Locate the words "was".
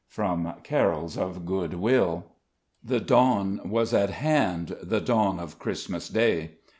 3.63-3.93